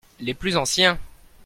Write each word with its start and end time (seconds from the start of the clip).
Les 0.19 0.33
plus 0.33 0.57
anciens. 0.57 0.97